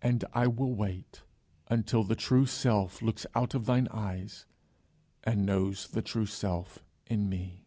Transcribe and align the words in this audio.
And 0.00 0.24
I 0.32 0.46
will 0.46 0.72
wait 0.72 1.22
until 1.66 2.04
the 2.04 2.14
true 2.14 2.46
self 2.46 3.02
looks 3.02 3.26
out 3.34 3.52
of 3.52 3.66
thine 3.66 3.88
eyes, 3.90 4.46
and 5.24 5.44
knows 5.44 5.88
the 5.88 6.02
true 6.02 6.26
self 6.26 6.78
in 7.06 7.28
me. 7.28 7.64